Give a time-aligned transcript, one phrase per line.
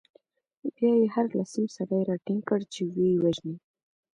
[0.75, 3.55] بیا يې هر لسم سړی راټینګ کړ، چې ویې وژني.